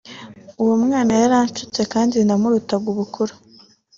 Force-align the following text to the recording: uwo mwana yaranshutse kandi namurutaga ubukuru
uwo 0.61 0.73
mwana 0.83 1.13
yaranshutse 1.21 1.81
kandi 1.93 2.17
namurutaga 2.27 2.85
ubukuru 2.93 3.33